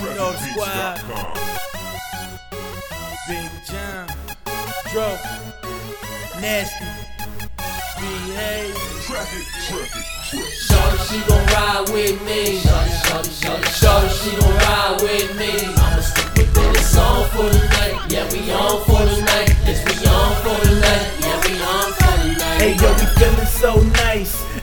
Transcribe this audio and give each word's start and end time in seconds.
You 0.00 0.06
know 0.14 0.32
the 0.32 0.38
squad. 0.38 0.96
Big 3.28 3.50
Jon. 3.66 4.08
Dro. 4.90 5.18
Nasty. 6.40 6.86
Behave. 8.00 8.76
Shorty, 10.70 10.98
she 11.06 11.20
gon' 11.28 11.46
ride 11.48 11.84
with 11.92 12.16
me. 12.24 12.60
Shorty, 12.60 12.90
shorty, 13.04 13.30
shorty, 13.30 13.68
shorty, 13.68 14.08
she 14.08 14.30
gon' 14.40 14.56
ride 14.56 14.96
with 15.02 15.36
me. 15.36 15.66
I'ma 15.66 16.00
stick 16.00 16.34
with 16.34 16.56
it, 16.56 16.76
it's 16.76 16.96
on 16.96 17.28
for 17.28 17.50
the 17.50 17.58
night. 17.68 18.10
Yeah, 18.10 18.24
we 18.32 18.50
on 18.52 18.80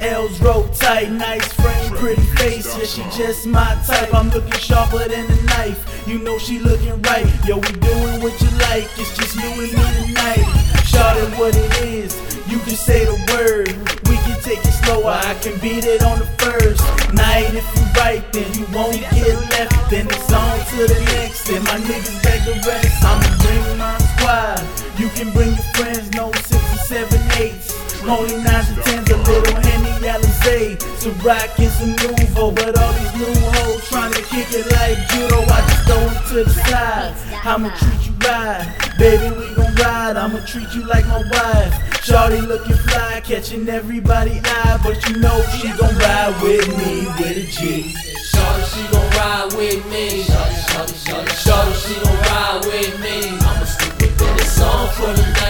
L's 0.00 0.40
roll 0.40 0.68
tight, 0.68 1.10
nice 1.10 1.52
frame, 1.52 1.92
pretty 1.92 2.22
face. 2.22 2.66
Yeah, 2.78 2.84
she 2.84 3.02
just 3.16 3.46
my 3.46 3.80
type. 3.86 4.14
I'm 4.14 4.30
looking 4.30 4.52
sharper 4.52 5.06
than 5.08 5.26
a 5.30 5.42
knife. 5.44 6.06
You 6.06 6.18
know 6.18 6.38
she 6.38 6.58
looking 6.58 7.00
right. 7.02 7.26
Yo, 7.46 7.56
we 7.56 7.72
doing 7.72 8.22
what 8.22 8.40
you 8.40 8.50
like. 8.68 8.88
It's 8.96 9.16
just 9.16 9.36
you 9.36 9.50
and 9.50 9.72
me 9.72 10.06
tonight. 10.06 10.44
Shout 10.84 11.16
it 11.16 11.28
what 11.38 11.54
it 11.54 11.82
is. 11.84 12.16
You 12.48 12.58
can 12.60 12.74
say 12.74 13.04
the 13.04 13.14
word. 13.30 13.68
We 14.08 14.16
can 14.24 14.40
take 14.42 14.58
it 14.58 14.74
slower. 14.84 15.20
I 15.22 15.34
can 15.42 15.58
beat 15.60 15.84
it 15.84 16.02
on 16.02 16.18
the 16.18 16.26
first 16.42 16.82
night. 17.12 17.54
If 17.54 17.68
you 17.76 17.84
right, 18.00 18.24
then 18.32 18.48
you 18.54 18.66
won't 18.74 18.98
get 19.14 19.36
left. 19.52 19.90
Then 19.90 20.06
it's 20.06 20.32
on 20.32 20.58
to 20.58 20.86
the 20.88 21.00
next. 21.14 21.48
And 21.50 21.64
my 21.64 21.78
niggas 21.78 22.22
back 22.22 22.44
the 22.44 22.56
rest. 22.66 23.04
I'ma 23.04 23.28
bring 23.44 23.78
my 23.78 23.98
squad. 24.16 24.64
You 24.98 25.08
can 25.10 25.30
bring 25.32 25.52
your 25.52 25.68
friends. 25.76 26.10
No 26.12 26.32
six 26.32 26.58
and 26.58 26.80
seven 26.80 27.20
eights. 27.38 27.70
Only 28.02 28.34
nines 28.42 28.68
and 28.70 28.82
tens, 28.82 29.10
a 29.10 29.16
little 29.16 29.49
Henny 30.50 30.76
Alizé. 30.76 31.00
Some 31.00 31.18
rock 31.20 31.58
and 31.58 31.70
some 31.72 31.96
Nuvo, 31.96 32.54
but 32.54 32.78
all 32.78 32.92
these 32.92 33.14
new 33.14 33.40
hoes 33.50 33.88
trying 33.88 34.12
to 34.12 34.22
kick 34.22 34.48
it 34.52 34.66
like 34.72 34.98
judo. 35.08 35.42
I 35.42 35.60
just 35.68 35.84
throw 35.86 35.98
'em 35.98 36.28
to 36.28 36.44
the 36.44 36.50
side. 36.50 37.14
I'ma 37.44 37.70
treat 37.78 38.06
you 38.06 38.14
right, 38.26 38.66
baby. 38.98 39.28
We 39.30 39.54
gon' 39.54 39.74
ride. 39.76 40.16
I'ma 40.16 40.40
treat 40.46 40.72
you 40.74 40.82
like 40.86 41.06
my 41.06 41.22
wife. 41.32 41.74
Shawty 42.02 42.40
looking 42.46 42.76
fly, 42.76 43.20
catching 43.20 43.68
everybody 43.68 44.40
eye, 44.44 44.78
but 44.82 44.96
you 45.08 45.16
know 45.18 45.42
she 45.56 45.68
gon' 45.68 45.96
ride 45.98 46.34
with 46.42 46.68
me 46.78 47.06
with 47.18 47.36
a 47.36 47.46
G. 47.56 47.94
Shorty, 48.30 48.64
she 48.72 48.82
gon' 48.92 49.10
ride 49.16 49.52
with 49.56 49.84
me. 49.86 50.22
Shorty, 50.24 50.56
shorty, 50.68 50.94
shorty, 51.06 51.34
shorty, 51.44 51.72
she 51.82 51.94
gon' 52.02 52.20
ride 52.28 52.60
with 52.64 53.00
me. 53.00 53.16
I'ma 53.48 53.64
stick 53.64 53.92
with 54.00 54.22
it, 54.22 54.40
it's 54.40 54.60
on 54.60 54.88
for 54.96 55.12
the 55.12 55.26
night. 55.40 55.49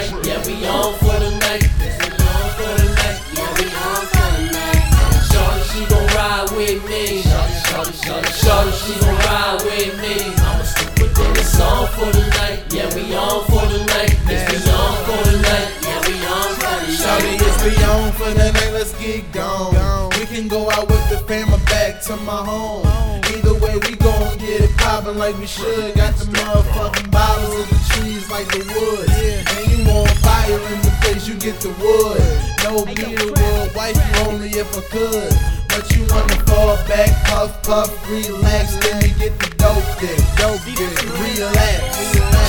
With 6.61 6.85
me. 6.85 7.23
Shorty, 7.25 7.57
shorty, 7.73 7.93
shorty, 8.05 8.33
shorty, 8.37 8.73
she 8.77 8.93
gon' 9.01 9.17
ride 9.25 9.61
with 9.65 9.97
me. 9.97 10.17
I'ma 10.45 10.65
stick 10.65 10.93
with 11.01 11.17
it, 11.17 11.39
it's 11.41 11.59
on 11.61 11.89
for 11.97 12.13
the 12.13 12.25
night. 12.37 12.61
Yeah, 12.69 12.93
we 12.95 13.17
on 13.17 13.45
for 13.49 13.65
the 13.65 13.81
night. 13.89 14.13
Yes, 14.29 14.45
we 14.53 14.59
on 14.69 14.93
for 15.09 15.21
the 15.25 15.37
night. 15.41 15.69
Yeah, 15.81 16.01
we 16.05 16.15
on 16.29 16.53
for 16.61 16.77
the 16.77 16.93
night. 16.93 17.01
Shawty, 17.01 17.33
it's 17.41 17.59
beyond 17.65 18.15
for 18.15 18.31
the 18.37 18.53
night, 18.53 18.73
let's 18.77 18.93
get 19.01 19.33
gone. 19.33 20.11
We 20.19 20.27
can 20.27 20.49
go 20.49 20.71
out 20.71 20.89
with 20.89 21.09
the 21.09 21.19
fam 21.27 21.49
or 21.55 21.63
back 21.73 22.03
to 22.05 22.17
my 22.29 22.45
home. 22.45 22.85
Either 23.33 23.55
way, 23.55 23.77
we 23.89 23.97
gon' 23.97 24.37
get 24.37 24.61
it 24.61 24.77
poppin' 24.77 25.17
like 25.17 25.39
we 25.39 25.47
should. 25.47 25.95
Got 25.95 26.15
the 26.17 26.27
motherfucking 26.27 27.11
bottles 27.11 27.55
of 27.61 27.67
the 27.73 27.81
trees 27.95 28.31
like 28.31 28.49
the 28.53 28.61
woods. 28.77 29.17
And 29.17 29.65
you 29.73 29.79
want 29.89 30.11
fire 30.21 30.61
in 30.61 30.79
the 30.85 30.93
place, 31.01 31.27
you 31.27 31.37
get 31.41 31.59
the 31.61 31.73
wood. 31.81 32.21
No 32.65 32.85
beater 32.85 33.33
would 33.33 33.75
wife 33.75 33.97
you 33.97 34.29
only 34.29 34.51
if 34.51 34.77
I 34.77 34.83
could. 34.93 35.60
But 35.71 35.87
you 35.95 36.03
wanna 36.11 36.37
fall 36.51 36.77
back, 36.91 37.11
puff, 37.27 37.63
puff, 37.63 37.91
relax, 38.11 38.75
then 38.83 39.01
you 39.03 39.15
get 39.15 39.39
the 39.39 39.51
dope 39.55 39.87
dick, 40.03 40.19
dope 40.37 40.59
dick, 40.67 40.91
relax. 41.23 41.81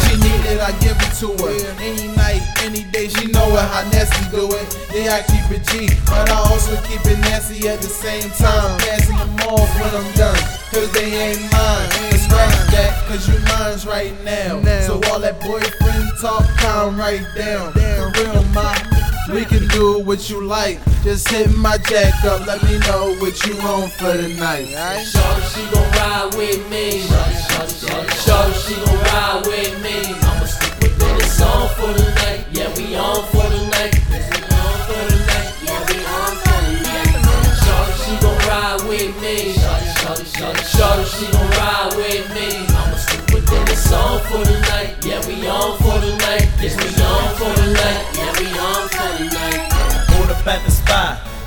She 0.03 0.17
need 0.17 0.43
it, 0.49 0.59
I 0.59 0.71
give 0.81 0.97
it 0.97 1.13
to 1.21 1.29
her. 1.37 1.53
Any 1.79 2.09
night, 2.17 2.41
any 2.65 2.83
day, 2.91 3.07
she 3.07 3.27
know 3.31 3.45
it, 3.53 3.61
how 3.61 3.87
nasty 3.91 4.25
do 4.31 4.49
it. 4.51 4.67
Yeah, 4.93 5.15
I 5.15 5.21
keep 5.21 5.45
it 5.53 5.63
G, 5.69 5.87
but 6.07 6.29
I 6.29 6.37
also 6.49 6.75
keep 6.81 7.05
it 7.05 7.19
nasty 7.29 7.69
at 7.69 7.79
the 7.81 7.87
same 7.87 8.29
time. 8.31 8.79
Passing 8.79 9.17
them 9.17 9.29
off 9.47 9.69
when 9.79 9.93
I'm 9.93 10.11
done, 10.13 10.41
cause 10.73 10.91
they 10.91 11.13
ain't 11.13 11.41
mine. 11.53 11.89
But 12.09 12.19
scratch 12.19 12.57
that, 12.73 13.05
cause 13.07 13.27
you 13.29 13.37
mine's 13.53 13.85
right 13.85 14.13
now. 14.25 14.61
So 14.81 14.99
all 15.11 15.19
that 15.19 15.39
boyfriend 15.39 16.09
talk, 16.19 16.43
calm 16.57 16.97
right 16.97 17.25
down. 17.37 17.71
For 17.73 18.11
real, 18.17 18.43
ma. 18.53 19.00
We 19.29 19.45
can 19.45 19.67
do 19.67 19.99
what 19.99 20.29
you 20.29 20.43
like. 20.45 20.79
Just 21.03 21.29
hit 21.29 21.55
my 21.55 21.77
jack 21.77 22.23
up, 22.25 22.45
let 22.47 22.61
me 22.63 22.79
know 22.79 23.15
what 23.19 23.45
you 23.45 23.55
want 23.57 23.91
for 23.93 24.17
the 24.17 24.29
night. 24.35 24.67
Alright? 24.73 25.05
Shorty, 25.05 25.41
she 25.53 25.61
gon' 25.71 25.91
ride 25.91 26.35
with 26.35 26.69
me. 26.69 27.01
Shorty, 27.05 27.35
shorty, 27.49 27.73
shorty, 27.73 28.15
shorty, 28.17 28.53
she 28.59 28.75
gon' 28.75 28.99
ride 29.13 29.41
with 29.45 29.81
me. 29.81 29.97
I'ma 30.25 30.45
stick 30.45 30.73
with 30.81 31.01
it, 31.01 31.23
it's 31.23 31.41
on 31.41 31.69
for 31.75 31.93
the 31.93 32.05
night. 32.21 32.45
Yeah, 32.51 32.73
we 32.75 32.95
on 32.95 33.23
for 33.31 33.47
the 33.47 33.61
night. 33.71 33.93
Yes, 34.09 34.25
we 34.29 34.41
on 34.51 34.77
for 34.89 35.01
the 35.09 35.17
night. 35.29 35.49
Yeah, 35.63 35.79
we 35.87 35.97
on 36.01 36.33
for 36.41 36.59
the 36.65 36.73
night. 36.81 37.13
Shorty, 37.63 37.93
she 38.03 38.13
gon' 38.19 38.37
ride 38.49 38.81
with 38.89 39.13
me. 39.21 39.53
Shorty, 39.53 39.89
shorty, 40.01 40.25
shorty, 40.25 40.63
shorty, 40.65 41.05
she 41.07 41.25
gon' 41.31 41.49
ride 41.61 41.93
with 41.95 42.25
me. 42.35 42.47
I'ma 42.67 42.97
stick 42.97 43.21
with 43.31 43.47
it, 43.47 43.69
it's 43.69 43.91
on 43.93 44.19
for 44.27 44.43
the 44.43 44.59
night. 44.69 45.05
Yeah, 45.05 45.21
we 45.25 45.47
on 45.47 45.77
for 45.77 45.97
the 46.03 46.17
night. 46.17 46.49
Yes, 46.59 46.75
we 46.75 46.89
on 46.99 47.00
for 47.41 47.53
the 47.59 47.73
night. 47.73 48.05
Yeah, 48.13 48.39
we 48.39 48.47
on 48.59 48.87
for 48.89 49.17
the 49.17 49.25
night. 49.33 49.71
At 50.43 50.65
the 50.65 50.71
spot. 50.71 50.80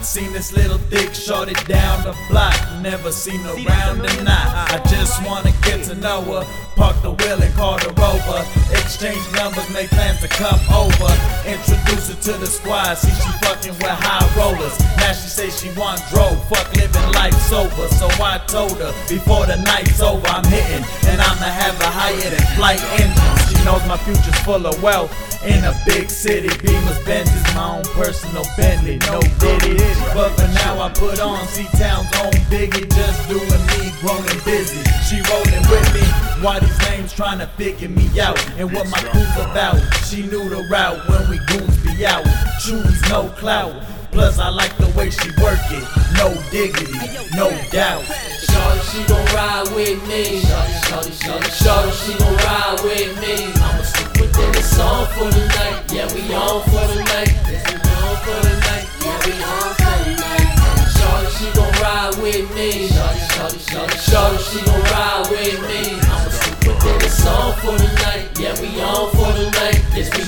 Seen 0.05 0.33
this 0.35 0.53
little 0.53 0.77
thick 0.93 1.15
shorty 1.15 1.55
down 1.65 2.05
the 2.05 2.15
block. 2.29 2.55
Never 2.83 3.11
seen 3.11 3.41
her 3.41 3.55
round 3.65 4.03
not. 4.23 4.71
I 4.71 4.79
just 4.87 5.25
wanna 5.25 5.51
get 5.63 5.83
to 5.85 5.95
know 5.95 6.21
her. 6.21 6.47
Park 6.77 7.01
the 7.03 7.11
wheel 7.11 7.41
and 7.41 7.55
call 7.55 7.79
her 7.79 7.89
over. 7.89 8.39
Exchange 8.71 9.25
numbers, 9.33 9.69
make 9.71 9.89
plans 9.89 10.21
to 10.21 10.29
come 10.29 10.61
over. 10.71 11.11
Introduce 11.49 12.13
her 12.13 12.21
to 12.21 12.39
the 12.39 12.47
squad. 12.47 12.95
See 12.95 13.11
she 13.11 13.33
fucking 13.43 13.73
with 13.81 13.97
high 13.97 14.29
rollers. 14.39 14.79
Now 14.99 15.13
she 15.17 15.27
say 15.27 15.49
she 15.49 15.73
want 15.79 16.03
drove. 16.13 16.37
Fuck 16.49 16.69
living 16.77 17.11
life 17.13 17.35
sober. 17.49 17.89
So 17.97 18.07
I 18.23 18.39
told 18.47 18.77
her 18.79 18.93
before 19.09 19.47
the 19.47 19.57
night's 19.57 20.01
over, 20.03 20.27
I'm 20.29 20.45
hitting. 20.45 20.85
And 21.09 21.21
I'ma 21.21 21.49
have 21.49 21.81
a 21.81 21.91
higher 21.91 22.29
than 22.29 22.45
flight 22.55 22.83
engine. 23.01 23.35
She 23.49 23.57
knows 23.65 23.83
my 23.89 23.97
future's 24.05 24.39
full 24.45 24.67
of 24.67 24.81
wealth. 24.83 25.11
In 25.45 25.63
a 25.65 25.79
big 25.87 26.09
city, 26.09 26.49
Beamer's 26.63 26.99
Benz 27.05 27.29
is 27.29 27.55
my 27.55 27.77
own 27.77 27.85
personal 27.93 28.45
Bentley. 28.57 28.97
No 29.11 29.21
diddy. 29.39 29.94
But 30.15 30.31
for 30.39 30.49
now, 30.55 30.81
I 30.81 30.91
put 30.91 31.21
on 31.21 31.47
C-Town's 31.49 32.09
own 32.23 32.33
Biggie. 32.51 32.89
Just 32.95 33.29
doing 33.29 33.65
me, 33.75 33.93
grown 34.01 34.23
and 34.29 34.45
busy. 34.45 34.83
She 35.07 35.21
rolling 35.31 35.65
with 35.71 35.95
me. 35.95 36.05
Why 36.43 36.61
these 36.61 36.79
names 36.89 37.13
trying 37.13 37.39
to 37.39 37.47
figure 37.59 37.89
me 37.89 38.09
out? 38.21 38.39
And 38.59 38.73
what 38.73 38.89
my 38.89 38.99
crew's 38.99 39.37
about. 39.37 39.79
She 40.07 40.23
knew 40.23 40.49
the 40.49 40.67
route 40.71 41.09
when 41.09 41.31
we 41.31 41.39
goons 41.47 41.77
be 41.83 42.07
out. 42.07 42.25
Choose 42.61 43.01
no 43.09 43.29
clout. 43.31 43.75
Plus, 44.13 44.39
I 44.39 44.49
like 44.49 44.77
the 44.77 44.87
way 44.97 45.11
she 45.11 45.31
work 45.43 45.59
it. 45.75 45.83
No 46.15 46.31
diggity, 46.53 46.95
no 47.35 47.51
doubt. 47.73 48.05
Shorty, 48.47 48.81
she 48.87 49.03
gon' 49.09 49.27
ride 49.35 49.67
with 49.75 49.99
me. 50.07 50.39
Shorty, 50.39 50.73
shorty, 50.87 51.11
shorty, 51.11 51.51
shorty, 51.51 51.91
she 51.91 52.19
gon' 52.19 52.37
ride 52.37 52.79
with 52.85 53.11
me. 53.21 53.51
I'ma 53.59 53.83
stick 53.83 54.13
with 54.21 54.39
it, 54.39 54.57
it's 54.57 54.79
on 54.79 55.07
for 55.09 55.27
the 55.35 55.47
night. 55.49 55.93
Yeah, 55.93 56.07
we 56.15 56.33
on 56.33 56.63
for 56.63 56.87
the 56.95 57.03
night. 57.03 57.35
Yes, 57.51 57.67
we 57.67 57.79
on 57.91 58.17
for 58.23 58.49
the 58.49 58.55
night. 58.61 58.94
We 59.25 59.33
on 59.43 59.73
for 59.81 59.97
the 60.05 60.13
night. 60.21 60.49
Shorty, 60.93 61.29
she 61.33 61.47
gon' 61.57 61.73
ride 61.81 62.15
with 62.21 62.55
me. 62.55 62.89
Shorty, 62.89 63.21
shorty, 63.33 63.59
shorty, 63.59 63.97
shorty, 63.97 64.39
she 64.45 64.61
gon' 64.67 64.83
ride 64.93 65.27
with 65.31 65.61
me. 65.65 65.97
I'ma 65.97 66.29
stick 66.29 66.61
with 66.61 66.85
it, 66.85 67.03
it's 67.05 67.27
on 67.27 67.55
for 67.57 67.73
the 67.73 67.89
night. 68.05 68.39
Yeah, 68.39 68.53
we 68.61 68.69
on 68.83 69.11
for 69.13 69.33
the 69.33 69.49
night. 69.51 69.81
Yes, 69.97 70.13
we 70.13 70.25